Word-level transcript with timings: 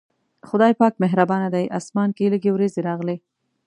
خدای 0.47 0.73
پاک 0.79 0.93
مهربانه 1.03 1.47
دی، 1.55 1.65
اسمان 1.79 2.09
کې 2.17 2.31
لږې 2.33 2.51
وريځې 2.53 2.81
راغلې. 2.89 3.17